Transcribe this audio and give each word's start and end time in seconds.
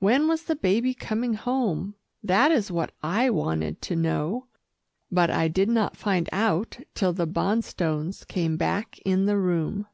When 0.00 0.28
was 0.28 0.42
the 0.42 0.54
baby 0.54 0.92
coming 0.92 1.32
home, 1.32 1.94
that 2.22 2.52
is 2.52 2.70
what 2.70 2.92
I 3.02 3.30
wanted 3.30 3.80
to 3.80 3.96
know, 3.96 4.48
but 5.10 5.30
I 5.30 5.48
did 5.48 5.70
not 5.70 5.96
find 5.96 6.28
out 6.30 6.76
till 6.94 7.14
the 7.14 7.26
Bonstones 7.26 8.28
came 8.28 8.58
back 8.58 8.98
in 9.06 9.24
the 9.24 9.38
room. 9.38 9.86